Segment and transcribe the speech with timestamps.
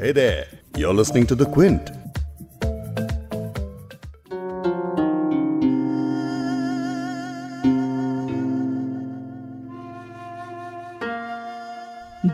[0.00, 0.46] Hey there,
[0.78, 1.90] you're listening to The Quint.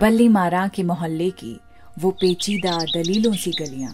[0.01, 1.59] बल्ली मारा के मोहल्ले की
[1.99, 3.93] वो पेचीदा दलीलों सी गलियाँ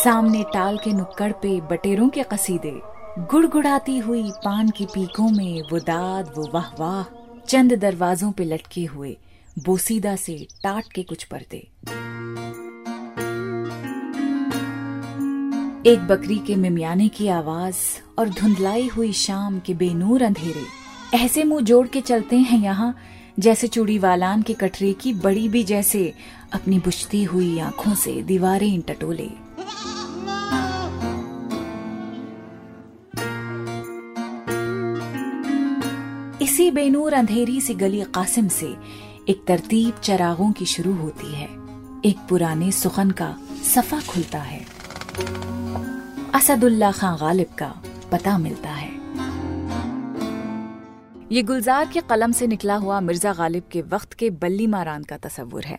[0.00, 2.78] सामने टाल के नुक्कड़ पे बटेरों के कसीदे
[3.30, 7.19] गुड़गुड़ाती हुई पान की पीकों में वो दाद वो वाह वाह
[7.50, 9.16] चंद दरवाजों पे लटके हुए
[9.58, 11.56] बोसीदा से टाट के कुछ पर्दे।
[15.90, 17.76] एक बकरी के मिमियाने की आवाज़
[18.18, 20.64] और धुंधलाई हुई शाम के बेनूर अंधेरे।
[21.16, 22.96] ऐसे मुँह जोड़ के चलते हैं यहाँ,
[23.38, 26.14] जैसे चूड़ी वालान के कटरे की बड़ी भी जैसे
[26.52, 29.49] अपनी बुझती हुई आँखों से दीवारें टटोले।
[36.70, 38.66] इसी बेनूर अंधेरी सी गली कासिम से
[39.28, 41.48] एक तरतीब चरागों की शुरू होती है।
[42.04, 43.28] एक पुराने सुखन का
[43.64, 44.60] सफ़ा खुलता है।
[46.34, 47.72] असदुल्ला खान गालिब का
[48.12, 48.90] पता मिलता है।
[51.32, 55.16] ये गुलजार के कलम से निकला हुआ मिर्ज़ा गालिब के वक्त के बल्ली मारान का
[55.18, 55.78] तस्वुर है।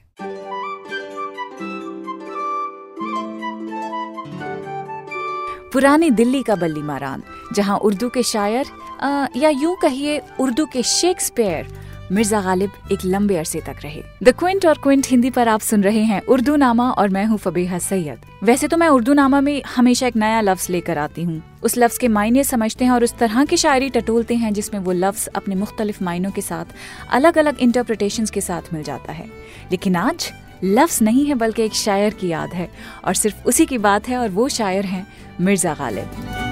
[5.74, 7.22] पुरानी दिल्ली का बल्ली मारान,
[7.54, 8.66] जहाँ उर्दू के शायर
[9.04, 11.80] या यूँ कहिए, उर्दू के शेक्सपियर
[12.12, 15.84] मिर्ज़ा गालिब एक लंबे अरसे तक रहे। द क्विंट और क्विंट हिंदी पर आप सुन
[15.84, 19.62] रहे हैं उर्दू नामा और मैं हूँ फबीहा सैयद। वैसे तो मैं उर्दू नामा में
[19.76, 23.18] हमेशा एक नया लफ्ज लेकर आती हूँ। उस लफ्ज के मायने समझते हैं और उस
[23.18, 26.76] तरह की शायरी टटोलते हैं जिसमें वो लफ्ज अपने मुख्तलिफ़ मायनों के साथ
[27.12, 29.26] अलग अलग इंटरप्रिटेशन के साथ मिल जाता है।
[29.72, 30.32] लेकिन आज,
[30.64, 32.70] लफ्ज नहीं है बल्कि एक शायर की याद है
[33.06, 35.08] और सिर्फ़ उसी की बात है और वो शायर हैं
[35.42, 36.51] मिर्ज़ा गालिब।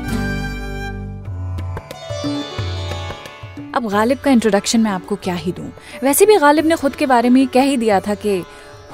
[3.75, 5.73] अब गालिब का इंट्रोडक्शन मैं आपको क्या ही दूँ?
[6.03, 8.43] वैसे भी गालिब ने खुद के बारे में कह ही दिया था कि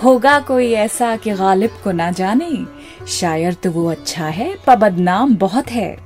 [0.03, 2.65] होगा कोई ऐसा कि गालिब को ना जाने।
[3.07, 6.04] शायर तो वो अच्छा है पर बदनाम बहुत है।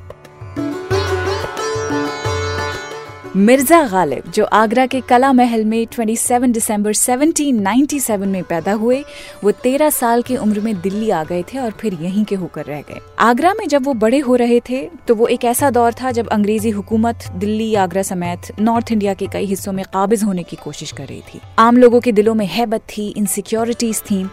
[3.35, 9.03] मिर्ज़ा गालिब, जो आगरा के कला महल में 27 दिसंबर 1797 में पैदा हुए,
[9.43, 12.65] वो 13 साल की उम्र में दिल्ली आ गए थे और फिर यहीं के होकर
[12.65, 15.93] रह गए। आगरा में जब वो बड़े हो रहे थे तो वो एक ऐसा दौर
[15.93, 20.43] था जब अंग्रेज़ी हुकूमत दिल्ली आगरा समेत नॉर्थ इंडिया के कई हिस्सों में काबिज होने
[20.43, 24.23] की कोशिश कर रही थी। आम लोगों के दिलों में हैबत थी इनसिक्योरिटीज थी।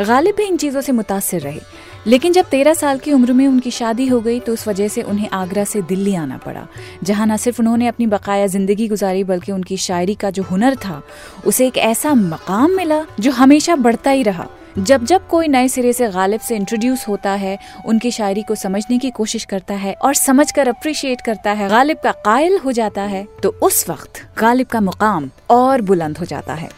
[0.00, 1.60] गालिब भी इन चीज़ों से मुतासर रहे।
[2.06, 5.02] लेकिन जब तेरह साल की उम्र में उनकी शादी हो गई तो उस वजह से
[5.02, 6.66] उन्हें आगरा से दिल्ली आना पड़ा,
[7.04, 11.02] जहाँ न सिर्फ़ उन्होंने अपनी बकाया ज़िंदगी गुजारी, बल्कि उनकी शायरी का जो हुनर था,
[11.46, 14.46] उसे एक ऐसा मकाम मिला जो हमेशा बढ़ता ही रहा।
[14.78, 18.98] जब जब कोई नए सिरे से गालिब से इंट्रोड्यूस होता है, उनकी शायरी को समझने
[18.98, 23.02] की कोशिश करता है और समझ कर अप्रिशिएट करता है, गालिब का कायल हो जाता
[23.04, 26.68] है तो उस वक्त गालिब का मुकाम और बुलंद हो जाता है।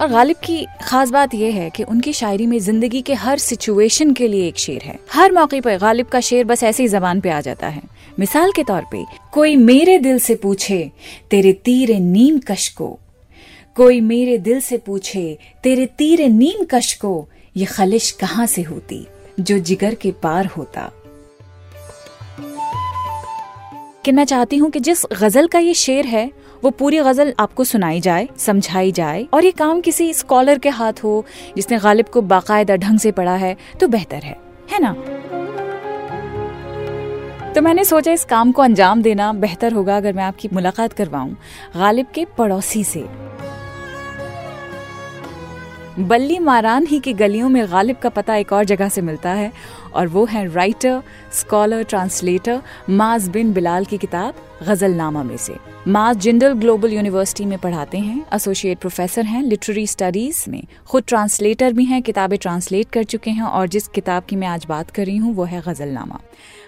[0.00, 4.12] और गालिब की खास बात यह है कि उनकी शायरी में ज़िंदगी के हर सिचुएशन
[4.12, 7.20] के लिए एक शेर है। हर मौके पर गालिब का शेर बस ऐसे ही जबान
[7.20, 7.82] पे आ जाता है।
[8.18, 10.90] मिसाल के तौर पे, कोई मेरे दिल से पूछे,
[11.30, 12.98] तेरे तीर नीम कश को
[13.76, 19.06] कोई मेरे दिल से पूछे, तेरे तीर नीम कश को ये खलिश कहाँ से होती,
[19.40, 20.90] जो जिगर के पार होता।
[24.04, 26.30] कि मैं चाहती हूँ कि जिस गज़ल का ये शेर है
[26.66, 31.02] वो पूरी गज़ल आपको सुनाई जाए, समझाई जाए, और ये काम किसी स्कॉलर के हाथ
[31.04, 31.24] हो,
[31.56, 34.36] जिसने गालिब को बाकायदा ढंग से पढ़ा है तो बेहतर है।
[34.72, 34.92] है ना?
[37.52, 41.30] तो मैंने सोचा इस काम को अंजाम देना बेहतर होगा अगर मैं आपकी मुलाकात करवाऊं,
[41.76, 43.04] गालिब के पड़ोसी से।
[45.98, 49.52] बल्ली मारान ही की गलियों में गालिब का पता एक और जगह से मिलता है,
[49.94, 52.60] और वो है राइटर स्कॉलर ट्रांसलेटर
[52.90, 54.34] माज बिन बिलाल की किताब,
[54.68, 60.50] गजलनामा में से। माज जिंडल ग्लोबल यूनिवर्सिटी में पढ़ाते हैं, एसोसिएट प्रोफेसर हैं, लिटरेरी स्टडीज़
[60.50, 64.48] में। खुद ट्रांसलेटर भी हैं, किताबें ट्रांसलेट कर चुके हैं, और जिस किताब की मैं
[64.48, 66.20] आज बात कर रही हूँ, वो है गजलनामा।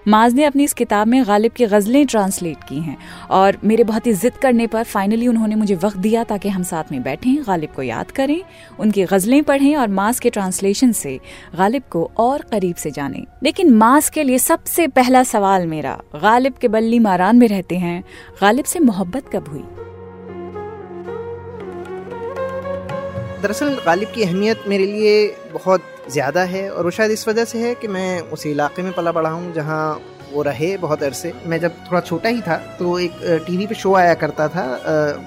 [0.09, 2.97] माज ने अपनी इस किताब में गालिब की गज़लें ट्रांसलेट की हैं,
[3.31, 6.85] और मेरे बहुत ही जिद करने पर फाइनली उन्होंने मुझे वक्त दिया ताकि हम साथ
[6.93, 8.43] में बैठें, गालिब को याद करें,
[8.81, 11.21] उनकी गज़लें पढ़ें, और माज के ट्रांसलेशन से
[11.57, 16.55] गालिब को और करीब से जानें। लेकिन माज के लिए सबसे पहला सवाल मेरा, गालिब
[16.55, 18.05] के बल्ली मारान में रहते हैं,
[18.41, 19.65] गालिब से मोहब्बत कब हुई?
[23.43, 27.59] दरअसल गालिब की अहमियत मेरे लिए बहुत ज़्यादा है और वो शायद इस वजह से
[27.59, 29.83] है कि मैं उस इलाके में पला पड़ा हूँ जहाँ
[30.33, 33.13] वो रहे बहुत अरसे। मैं जब थोड़ा छोटा ही था तो एक
[33.47, 34.65] टीवी पे शो आया करता था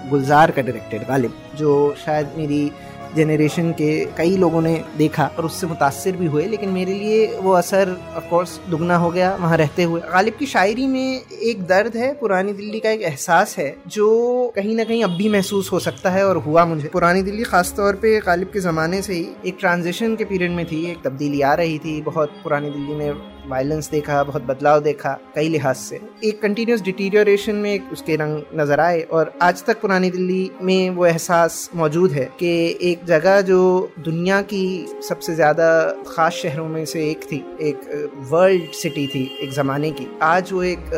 [0.10, 2.72] गुलजार का डायरेक्टर गालिब, जो शायद मेरी
[3.16, 7.52] जनरेशन के कई लोगों ने देखा और उससे मुतासर भी हुए, लेकिन मेरे लिए वो
[7.54, 12.14] असर ऑफकोर्स दुगना हो गया वहाँ रहते हुए। गालिब की शायरी में एक दर्द है,
[12.14, 16.10] पुरानी दिल्ली का एक एहसास है, जो कहीं ना कहीं अब भी महसूस हो सकता
[16.10, 20.16] है और हुआ मुझे। पुरानी दिल्ली खासतौर पर गालिब के ज़माने से ही एक ट्रांजिशन
[20.16, 24.24] के पीरियड में थी, एक तब्दीली आ रही थी, बहुत पुरानी दिल्ली में वायलेंस देखा
[24.24, 29.34] बहुत बदलाव देखा कई लिहाज से। एक कंटिन्यूस डिटीरियोरेशन में उसके रंग नज़र आए और
[29.42, 32.52] आज तक पुरानी दिल्ली में वो एहसास मौजूद है कि
[32.82, 33.62] एक जगह जो
[34.00, 34.64] दुनिया की
[35.10, 35.70] सबसे ज़्यादा
[36.08, 37.90] ख़ास शहरों में से एक थी एक
[38.32, 40.90] वर्ल्ड सिटी थी एक ज़माने की। आज वो एक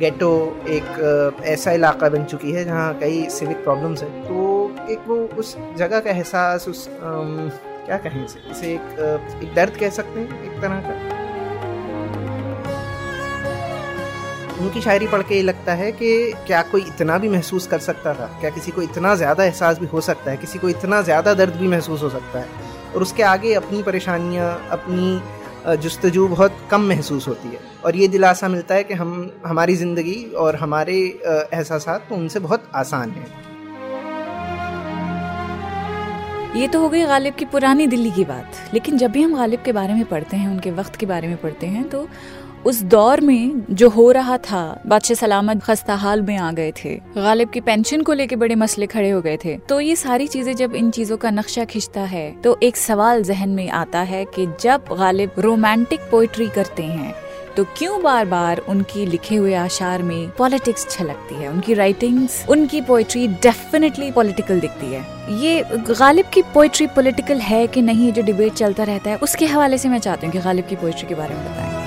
[0.00, 0.32] गेटो
[0.68, 5.56] एक ऐसा इलाका बन चुकी है जहाँ कई सिविक प्रॉब्लम्स है। तो एक वो उस
[5.76, 7.50] जगह का एहसास उस आम,
[7.86, 8.40] क्या कहें इसे?
[8.50, 11.15] इसे एक, एक दर्द कह सकते हैं एक तरह का।
[14.60, 16.10] उनकी शायरी पढ़ के ये लगता है कि
[16.46, 18.26] क्या कोई इतना भी महसूस कर सकता था?
[18.40, 20.36] क्या किसी को इतना ज़्यादा एहसास भी हो सकता है?
[20.36, 22.46] किसी को इतना ज़्यादा दर्द भी महसूस हो सकता है?
[22.94, 28.48] और उसके आगे अपनी परेशानियाँ, अपनी जस्तजू बहुत कम महसूस होती है। और ये दिलासा
[28.48, 33.26] मिलता है कि हम, हमारी ज़िंदगी और हमारे एहसास तो उनसे बहुत आसान हैं।
[36.56, 39.62] ये तो हो गई गालिब की पुरानी दिल्ली की बात। लेकिन जब भी हम गालिब
[39.62, 42.06] के बारे में पढ़ते हैं, उनके वक्त के बारे में पढ़ते हैं तो
[42.64, 46.94] उस दौर में जो हो रहा था, बादशाह सलामत खस्ता हाल में आ गए थे।
[47.16, 50.54] गालिब की पेंशन को लेके बड़े मसले खड़े हो गए थे। तो ये सारी चीज़ें
[50.56, 54.46] जब इन चीज़ों का नक्शा खिंचता है तो एक सवाल जहन में आता है कि
[54.60, 57.14] जब गालिब रोमांटिक पोइट्री करते हैं
[57.56, 61.48] तो क्यों बार बार उनकी लिखे हुए आशार में पॉलिटिक्स छलकती है?
[61.48, 65.00] उनकी राइटिंग्स उनकी पोइट्री डेफिनेटली पॉलिटिकल दिखती है।
[65.42, 69.78] ये गालिब की पोइट्री पॉलिटिकल है कि नहीं, जो डिबेट चलता रहता है, उसके हवाले
[69.78, 71.85] से मैं चाहती हूँ कि गालिब की पोइट्री के बारे में बताएँ।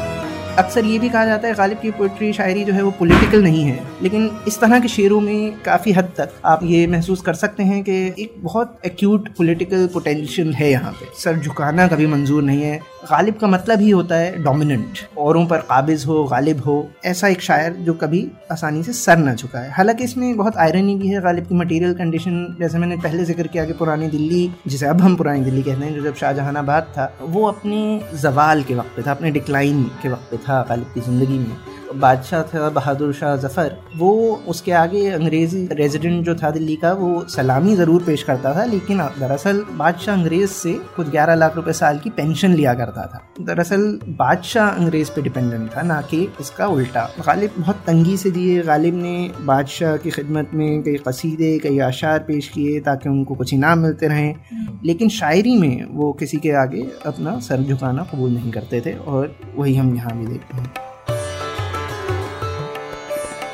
[0.60, 3.64] अक्सर ये भी कहा जाता है, गालिब की पोइट्री शायरी जो है वो पॉलिटिकल नहीं
[3.64, 7.64] है। लेकिन इस तरह के शेरों में काफ़ी हद तक आप ये महसूस कर सकते
[7.64, 12.62] हैं कि एक बहुत एक्यूट पॉलिटिकल पोटेंशियल है यहाँ पे। सर झुकाना कभी मंजूर नहीं
[12.62, 12.78] है।
[13.12, 17.42] गालिब का मतलब ही होता है डोमिनेंट औरों पर काबिज हो, गालिब हो, ऐसा एक
[17.42, 21.46] शायर जो कभी आसानी से सर न झुकाए। हालाँकि इसमें बहुत आयरनी भी है, गालिब
[21.46, 25.42] की मटेरियल कंडीशन जैसे मैंने पहले ज़िक्र किया कि पुरानी दिल्ली, जिसे अब हम पुरानी
[25.42, 29.32] दिल्ली कहते हैं, जो जब शाहजहानाबाद था, वो अपने जवाल के वक्त पे था, अपने
[29.32, 31.57] डिक्लाइन के वक्त पे था। गालिब की ज़िंदगी में
[31.94, 34.10] बादशाह था बहादुर शाह जफ़र वो
[34.48, 38.98] उसके आगे अंग्रेज़ी रेजिडेंट जो था दिल्ली का वो सलामी ज़रूर पेश करता था लेकिन
[39.20, 43.88] दरअसल बादशाह अंग्रेज़ से कुछ ग्यारह लाख रुपए साल की पेंशन लिया करता था। दरअसल
[44.10, 48.96] बादशाह अंग्रेज़ पे डिपेंडेंट था ना कि इसका उल्टा। गालिब बहुत तंगी से दिए। गालिब
[48.96, 53.80] ने बादशाह की खिदमत में कई कसीदे कई आशार पेश किए ताकि उनको कुछ इनाम
[53.80, 58.82] मिलते रहें। लेकिन शायरी में वो किसी के आगे अपना सर झुकाना कबूल नहीं करते
[58.82, 60.89] थे और वही हम यहाँ भी देखते हैं।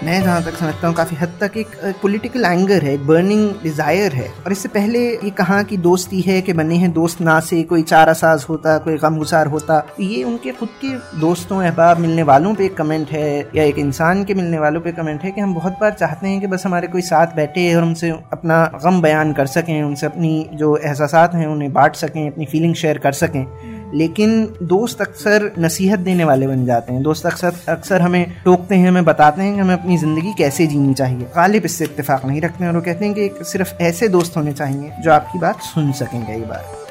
[0.06, 1.68] मैं जहाँ तक समझता हूँ, काफ़ी हद तक एक
[2.02, 6.42] पॉलिटिकल एंगर है, एक बर्निंग डिज़ायर है। और इससे पहले ये कहा कि दोस्ती है
[6.42, 10.24] कि बने हैं दोस्त ना से, कोई चार असाज होता, कोई गम गुसार होता ये
[10.24, 14.34] उनके खुद के दोस्तों, अहबाब मिलने वालों पे एक कमेंट है, या एक इंसान के
[14.34, 17.02] मिलने वालों पे कमेंट है कि हम बहुत बार चाहते हैं कि बस हमारे कोई
[17.02, 21.72] साथ बैठे और हमसे अपना गम बयान कर सकें, उनसे अपनी जो एहसास हैं, उन्हें
[21.74, 23.46] बांट सकें, अपनी फीलिंग शेयर कर सकें।
[23.96, 24.32] लेकिन
[24.64, 29.06] दोस्त अक्सर नसीहत देने वाले बन जाते हैं। दोस्त अक्सर अक्सर हमें टोकते हैं, हमें
[29.06, 32.72] बताते हैं कि हमें अपनी ज़िंदगी कैसे जीनी चाहिए। गालिब इससे इत्तेफाक नहीं रखते हैं
[32.72, 36.26] और वो कहते हैं कि सिर्फ़ ऐसे दोस्त होने चाहिए जो आपकी बात सुन सकें
[36.26, 36.84] कई बार।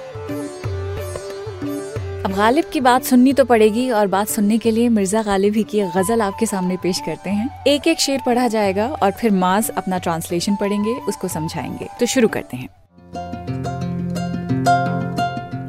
[2.24, 5.62] अब गालिब की बात सुननी तो पड़ेगी और बात सुनने के लिए मिर्ज़ा गालिब ही
[5.62, 9.30] की एक गज़ल आपके सामने पेश करते हैं। एक एक शेर पढ़ा जाएगा और फिर
[9.32, 12.68] माज अपना ट्रांसलेशन पढ़ेंगे, उसको समझाएँगे। तो शुरू करते हैं।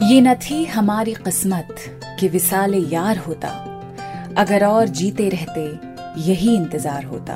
[0.06, 1.76] ये न थी हमारी किस्मत
[2.20, 3.50] कि विसाले यार होता
[4.38, 5.64] अगर और जीते रहते
[6.22, 7.36] यही इंतज़ार होता।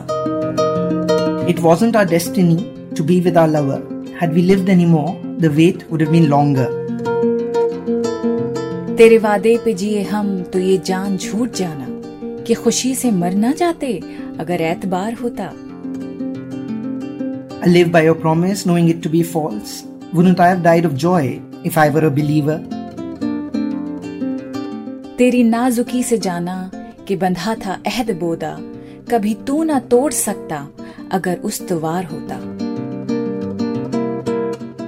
[1.50, 2.58] It wasn't our destiny
[2.98, 5.10] to be with our lover had we lived any more
[5.42, 6.78] the wait would been longer
[8.98, 11.88] तेरे वादे पे जिए हम तो ये जान झूठ जाना
[12.44, 14.00] कि खुशी से मर ना जाते
[14.40, 15.46] अगर ऐतबार होता।
[17.58, 19.84] I live by your promise knowing it to be false
[20.16, 22.58] wouldn't I have died of joy if I were a believer
[25.18, 26.72] तेरी नाजुकी से जाना
[27.08, 28.58] कि बंधा था अहद बोदा
[29.12, 30.68] कभी तू ना तोड़ सकता
[31.12, 32.36] अगर उस तवार होता।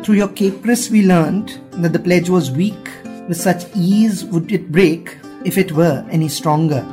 [0.03, 1.39] Through your caprice we learn
[1.79, 5.09] that the pledge was weak with such ease would it break
[5.47, 6.83] if it were any stronger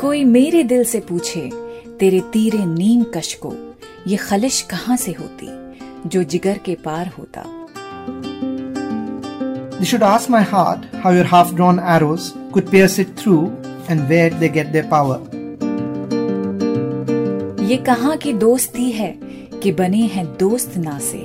[0.00, 1.50] कोई मेरे दिल से पूछे
[2.00, 3.54] तेरे तीरे नीम कश को
[4.06, 5.48] ये खलिश कहाँ से होती
[6.08, 7.63] जो जिगर के पार होता?
[9.84, 13.48] They should ask my heart how your half drawn arrows could pierce it through
[13.86, 15.18] and where they get their power.
[17.70, 19.10] ये कहाँ की दोस्ती है
[19.62, 21.20] कि बने हैं दोस्त ना से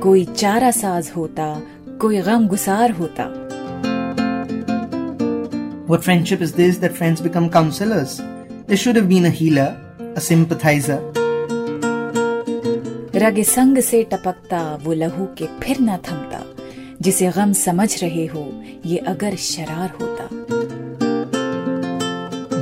[0.00, 1.46] कोई चारा साज होता
[2.00, 3.24] कोई गम गुसार होता
[5.88, 8.16] What friendship is this that friends become counselors?
[8.68, 9.70] There should have been a healer,
[10.14, 11.00] a sympathizer.
[13.16, 16.57] रग संग से टपकता वो लहू के फिर न थमता
[17.02, 18.44] जिसे गम समझ रहे हो
[18.86, 20.28] ये अगर शरार होता।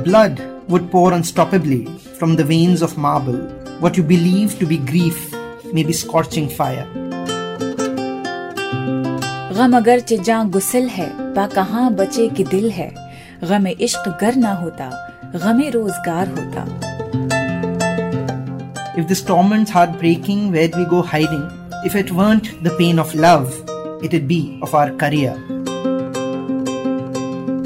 [0.03, 0.39] Blood
[0.69, 1.79] would pour unstoppably
[2.17, 3.39] from the veins of marble
[3.81, 5.33] what you believe to be grief
[5.75, 6.85] may be scorching fire
[9.57, 12.89] गम अगर चिजा गुसल है बा कहा बचे की दिल है।
[13.43, 14.89] गम इश्क गर ना होता
[15.35, 16.65] गमे रोज़गार होता।
[18.99, 21.43] If the storm's heart breaking, where'd we go hiding?
[21.85, 23.49] If it weren't the pain of love,
[24.03, 25.35] it'd be of our career.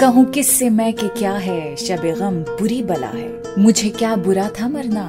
[0.01, 4.67] कहूँ किससे मैं कि क्या है शब गम बुरी बला है मुझे क्या बुरा था
[4.67, 5.03] मरना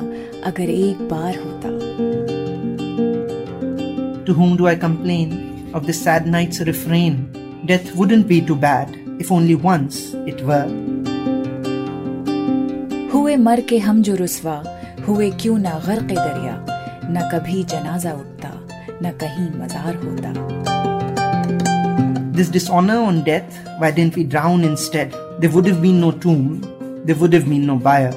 [0.47, 1.71] अगर एक बार होता
[4.27, 5.33] To whom do I complain
[5.75, 7.17] of this sad night's refrain?
[7.67, 10.03] Death wouldn't be too bad if only once
[10.33, 10.69] it were.
[13.15, 14.63] हुए मर के हम जो रुसवा
[15.09, 16.57] हुए क्यों ना गर्क दरिया
[17.11, 18.53] न कभी जनाजा उठता
[19.03, 20.82] न कहीं मजार होता
[22.35, 25.15] This dishonor on death, why didn't we drown instead?
[25.39, 26.63] There would have been no tomb,
[27.05, 28.15] there would have been no buyer.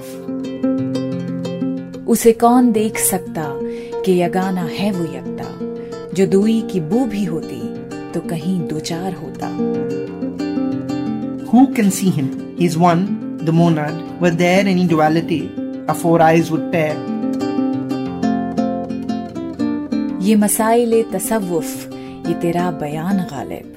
[2.13, 3.43] उसे कौन देख सकता
[4.05, 7.60] कि यगाना है वो यकता जो दुई की बू भी होती
[8.13, 9.50] तो कहीं दो चार होता
[11.51, 12.31] Who can see him?
[12.57, 13.05] He's one,
[13.45, 14.01] the monad.
[14.22, 15.43] Were there any duality,
[15.89, 16.95] our four eyes would tear.
[20.25, 23.75] ये मसाइल तसव्वुफ ये तेरा बयान गालिब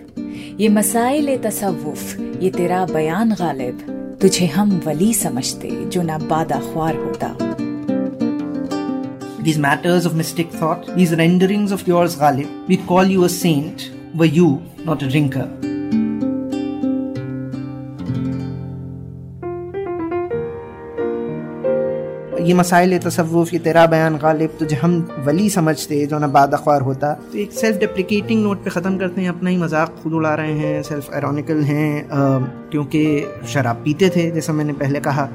[0.60, 3.82] ये मसाइल तसव्वुफ ये तेरा बयान गालिब
[4.22, 7.36] तुझे हम वली समझते जो ना बादा ख्वार होता
[9.48, 13.90] These matters of mystic thought, these renderings of yours, Ghalib, we call you a saint,
[14.14, 14.48] were you
[14.84, 15.46] not a drinker.
[22.48, 24.92] ये मसाइल तसव्वुफ, ये तेरा बयान गालिब, तुझे हम
[25.26, 29.20] वली समझते जो ना बाद अखबार होता। तो एक सेल्फ डिप्रिकेटिंग नोट पे ख़त्म करते
[29.20, 32.08] हैं, अपना ही मज़ाक खुद उड़ा रहे हैं सेल्फ आयरॉनिकल हैं
[32.70, 33.04] क्योंकि
[33.48, 35.26] शराब पीते थे, जैसा मैंने पहले कहा।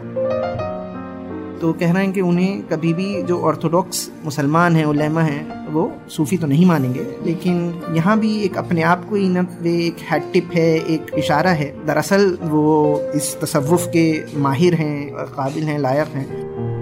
[1.62, 5.92] तो कह रहे हैं कि उन्हें कभी भी जो ऑर्थोडॉक्स मुसलमान हैं, उलेमा हैं, वो
[6.10, 10.32] सूफ़ी तो नहीं मानेंगे। लेकिन यहाँ भी एक अपने आप को इन वे एक हेड
[10.34, 14.08] टिप है, एक इशारा है। दरअसल वो इस तसव्वुफ के
[14.40, 16.73] माहिर हैं, काबिल हैं, लायक हैं।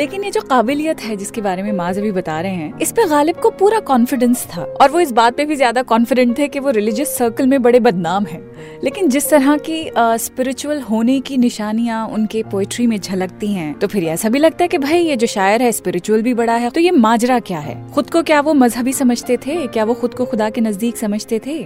[0.00, 3.04] लेकिन ये जो काबिलियत है जिसके बारे में माज अभी बता रहे हैं, इस पे
[3.08, 6.58] गालिब को पूरा कॉन्फिडेंस था। और वो इस बात पे भी ज़्यादा कॉन्फिडेंट थे कि
[6.58, 8.40] वो रिलीजियस सर्कल में बड़े बदनाम हैं।
[8.84, 14.04] लेकिन जिस तरह की स्पिरिचुअल होने की निशानियाँ उनके पोइट्री में झलकती हैं तो फिर
[14.04, 16.80] ऐसा भी लगता है कि भाई ये जो शायर है स्पिरिचुअल भी बड़ा है तो
[16.80, 17.76] ये माजरा क्या है?
[17.92, 19.66] खुद को क्या वो मजहबी समझते थे?
[19.66, 21.58] क्या वो खुद को खुदा के नज़दीक समझते थे?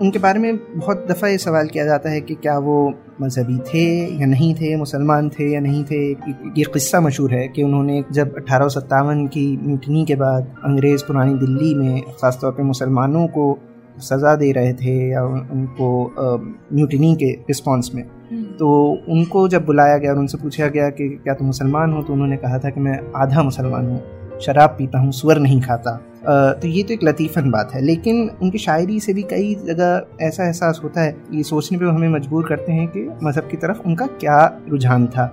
[0.00, 2.78] उनके बारे में बहुत दफ़ा ये सवाल किया जाता है कि क्या वो
[3.20, 3.84] मजहबी थे
[4.20, 6.00] या नहीं थे मुसलमान थे या नहीं थे
[6.58, 8.68] ये किस्सा मशहूर है कि उन्होंने जब अठारह
[9.26, 13.58] की म्यूटनी के बाद अंग्रेज़ पुरानी दिल्ली में ख़ासतौर पर मुसलमानों को
[13.98, 15.88] सज़ा दे रहे थे या उनको
[16.74, 18.04] म्यूटनी के रिस्पॉन्स में
[18.58, 18.68] तो
[19.08, 22.36] उनको जब बुलाया गया और उनसे पूछा गया कि क्या तुम मुसलमान हो तो उन्होंने
[22.36, 25.96] कहा था कि मैं आधा मुसलमान हूँ। शराब पीता हूँ, सुअर नहीं खाता।
[26.60, 30.44] तो ये तो एक लतीफ़न बात है, लेकिन उनकी शायरी से भी कई जगह ऐसा
[30.44, 34.06] एहसास होता है, ये सोचने पे हमें मजबूर करते हैं कि मज़हब की तरफ़ उनका
[34.20, 35.26] क्या रुझान था।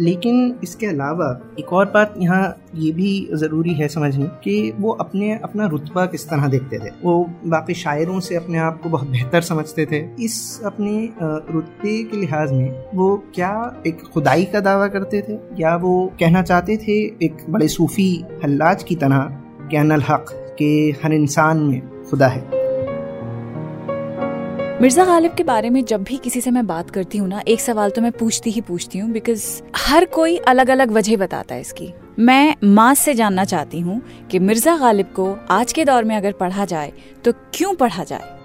[0.00, 1.26] लेकिन इसके अलावा
[1.58, 6.28] एक और बात यहाँ ये भी ज़रूरी है समझनी कि वो अपने, अपना रुतबा किस
[6.28, 10.60] तरह देखते थे। वो बाकी शायरों से अपने आप को बहुत बेहतर समझते थे। इस
[10.64, 15.38] अपने रुतबे के लिहाज में वो क्या एक खुदाई का दावा करते थे?
[15.58, 19.28] या वो कहना चाहते थे एक बड़े सूफी हल्लाज की तरह
[19.70, 20.26] कि अनल हक,
[20.58, 22.59] के हर इंसान में खुदा है?
[24.80, 27.60] मिर्ज़ा गालिब के बारे में जब भी किसी से मैं बात करती हूँ ना, एक
[27.60, 29.44] सवाल तो मैं पूछती ही पूछती हूँ बिकॉज़
[29.76, 34.38] हर कोई अलग अलग वजह बताता है इसकी। मैं माँ से जानना चाहती हूँ कि
[34.38, 36.92] मिर्ज़ा गालिब को आज के दौर में अगर पढ़ा जाए
[37.24, 38.39] तो क्यों पढ़ा जाए?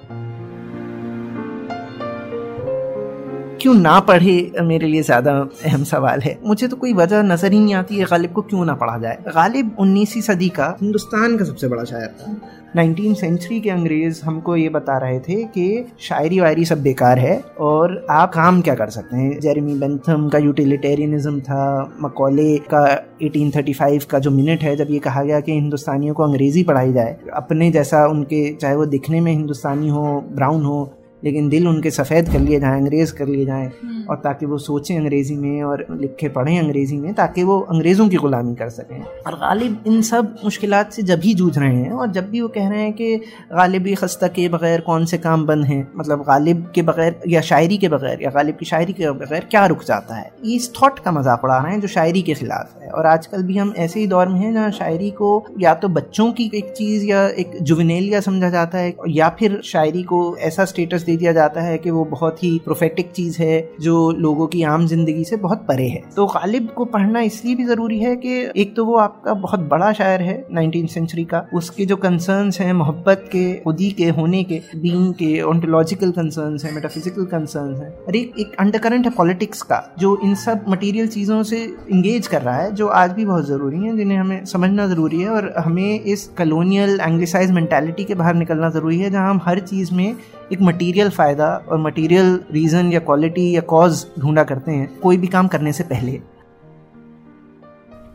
[3.66, 5.32] क्यों ना पढ़े, मेरे लिए ज़्यादा
[5.66, 8.66] अहम सवाल है। मुझे तो कोई वजह नज़र ही नहीं आती है गालिब को क्यों
[8.66, 12.36] ना पढ़ा जाए। गालिब उन्नीसवीं सदी का हिंदुस्तान का सबसे बड़ा शायर था।
[12.76, 17.40] नाइनटीन सेंचुरी के अंग्रेज़ हमको ये बता रहे थे कि शायरी वायरी सब बेकार है
[17.60, 22.84] और आप काम क्या कर सकते हैं। जेरेमी बेंथम का यूटिलिटेरियनिज्म था, मकौले का
[23.22, 27.18] 1835 का जो मिनट है, जब ये कहा गया कि हिंदुस्तानियों को अंग्रेज़ी पढ़ाई जाए,
[27.34, 30.84] अपने जैसा उनके, चाहे वो दिखने में हिंदुस्तानी हो, ब्राउन हो
[31.26, 34.58] लेकिन दिल उनके सफ़ेद कर लिए जाए अंग्रेज़ कर लिए जाए हम्म। और ताकि वो
[34.58, 39.00] सोचें अंग्रेज़ी में और लिखे पढ़ें अंग्रेज़ी में ताकि वो अंग्रेज़ों की गुलामी कर सकें।
[39.02, 42.48] और गालिब इन सब मुश्किल से जब ही जूझ रहे हैं और जब भी वो
[42.48, 43.16] कह रहे हैं कि
[43.54, 47.78] गालिबी खस्ता के बगैर कौन से काम बंद हैं मतलब गालिब के बगैर या शायरी
[47.78, 50.32] के बगैर या गालिब की शायरी के बगैर क्या रुक जाता है?
[50.46, 53.58] इस थॉट का मज़ाक उड़ा रहे हैं जो शायरी के खिलाफ है। और आजकल भी
[53.58, 55.30] हम ऐसे ही दौर में हैं जहाँ शायरी को
[55.60, 60.04] या तो बच्चों की एक चीज़ या एक जुवनेलिया समझा जाता है या फिर शायरी
[60.04, 64.12] को ऐसा स्टेटस दे दिया जाता है कि वो बहुत ही प्रोफेटिक चीज़ है, जो
[64.12, 68.00] लोगों की आम ज़िंदगी से बहुत परे है। तो गालिब को पढ़ना इसलिए भी ज़रूरी
[68.00, 71.96] है कि एक तो वो आपका बहुत बड़ा शायर है नाइनटीन सेंचुरी का। उसके जो
[71.98, 77.76] कंसर्न हैं, मोहब्बत के, खुदी के, होने के बींग के ऑन्टोलॉजिकल कंसर्न है मेटाफिजिकल कंसर्न
[77.76, 82.28] है, और एक एक अंडरकरंट है पॉलिटिक्स का, जो इन सब मटीरियल चीज़ों से इंगेज
[82.28, 85.54] कर रहा है, जो आज भी बहुत ज़रूरी है, जिन्हें हमें समझना ज़रूरी है, और
[85.58, 90.16] हमें इस कलोनियल एंग्लिसाइज मैंटेलिटी के बाहर निकलना ज़रूरी है, जहाँ हम हर चीज़ में
[90.54, 95.28] एक मटेरियल फ़ायदा और मटेरियल रीज़न या क्वालिटी या कॉज ढूंढा करते हैं, कोई भी
[95.28, 96.22] काम करने से पहले।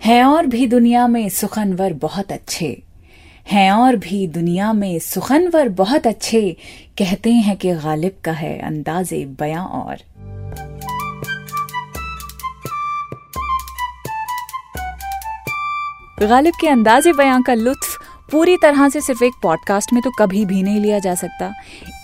[0.05, 2.83] है और भी दुनिया में सुखनवर बहुत अच्छे।
[3.53, 6.57] हैं और भी दुनिया में सुखनवर बहुत अच्छे,
[6.99, 9.97] कहते हैं कि गालिब का है अंदाजे बयां और।
[16.27, 17.99] गालिब के अंदाजे बयां का लुत्फ
[18.33, 21.53] पूरी तरह से सिर्फ़ एक पॉडकास्ट में तो कभी भी नहीं लिया जा सकता।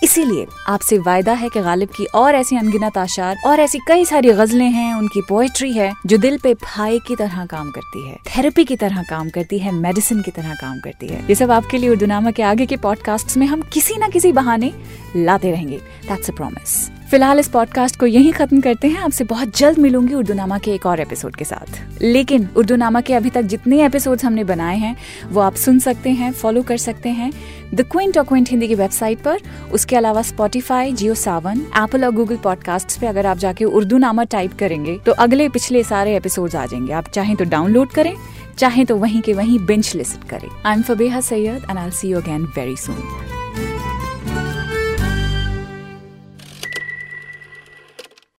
[0.03, 4.31] इसीलिए आपसे वायदा है कि गालिब की और ऐसी अनगिनत आशार और ऐसी कई सारी
[4.31, 8.65] गजलें हैं, उनकी पोएट्री है, जो दिल पे भाई की तरह काम करती है थेरेपी
[8.65, 11.89] की तरह काम करती है मेडिसिन की तरह काम करती है। ये सब आपके लिए
[11.89, 14.73] उर्दूनामा के आगे के पॉडकास्ट में हम किसी न किसी बहाने
[15.15, 19.57] लाते रहेंगे। दैट्स अ प्रॉमिस फ़िलहाल इस पॉडकास्ट को यही खत्म करते हैं। आपसे बहुत
[19.57, 23.29] जल्द मिलूँगी उर्दू नामा के एक और एपिसोड के साथ। लेकिन उर्दू नामा के अभी
[23.29, 24.95] तक जितने एपिसोड्स हमने बनाए हैं,
[25.31, 27.31] वो आप सुन सकते हैं फॉलो कर सकते हैं।
[27.73, 29.39] द क्विंट और क्विंट हिंदी की वेबसाइट पर,
[29.71, 34.23] उसके अलावा स्पॉटिफाई जियो सावन एप्पल और गूगल पॉडकास्ट पे अगर आप जाके उर्दू नामा
[34.23, 38.13] टाइप करेंगे तो अगले पिछले सारे एपिसोड आ जाएँगे। आप चाहें तो डाउनलोड करें,
[38.57, 42.09] चाहे तो वहीं के वहीं बेंच लिस्ट करें। I am Fabeha Syed and I see
[42.09, 42.95] you again very soon